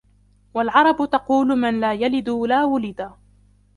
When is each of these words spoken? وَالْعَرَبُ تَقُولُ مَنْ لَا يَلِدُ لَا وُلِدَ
وَالْعَرَبُ 0.53 0.95
تَقُولُ 1.09 1.47
مَنْ 1.47 1.79
لَا 1.79 1.93
يَلِدُ 1.93 2.29
لَا 2.29 2.63
وُلِدَ 2.65 3.11